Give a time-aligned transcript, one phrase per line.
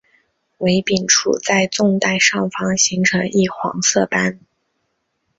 [0.57, 4.39] 尾柄处在纵带上方形成一黄色斑。